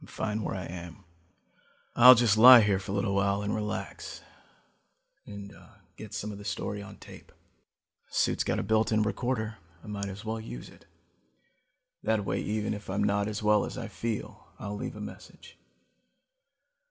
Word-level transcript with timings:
I'm 0.01 0.07
fine 0.07 0.41
where 0.41 0.55
I 0.55 0.65
am. 0.65 1.03
I'll 1.95 2.15
just 2.15 2.35
lie 2.35 2.61
here 2.61 2.79
for 2.79 2.91
a 3.05 3.11
while 3.13 3.43
and 3.43 3.53
relax, 3.53 4.23
and 5.27 5.53
get 5.95 6.15
some 6.15 6.31
of 6.31 6.39
the 6.39 6.43
story 6.43 6.81
on 6.81 6.97
tape. 6.97 7.31
This 8.07 8.17
suit's 8.17 8.43
got 8.43 8.57
a 8.57 8.63
built 8.63 8.91
in 8.91 9.03
recorder, 9.03 9.59
I 9.83 9.87
might 9.87 10.07
as 10.09 10.25
well 10.25 10.39
use 10.39 10.69
it. 10.69 10.85
That 12.01 12.25
way 12.25 12.41
even 12.41 12.73
if 12.73 12.89
I'm 12.89 13.03
not 13.03 13.27
as 13.27 13.43
well 13.43 13.63
as 13.63 13.77
I 13.77 13.87
feel, 13.89 14.47
I'll 14.57 14.75
leave 14.75 14.95
a 14.95 14.99
message. 15.01 15.59